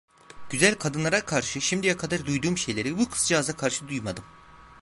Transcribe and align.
Güzel 0.49 0.75
kadınlara 0.75 1.25
karşı 1.25 1.61
şimdiye 1.61 1.97
kadar 1.97 2.25
duyduğum 2.25 2.57
şeyleri 2.57 2.97
bu 2.97 3.09
kızcağıza 3.09 3.55
karşı 3.57 3.87
duymadım. 3.87 4.23